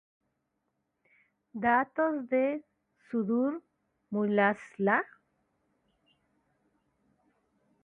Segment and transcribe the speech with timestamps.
[1.63, 2.39] Datos de
[3.11, 4.97] Suður-Múlasýsla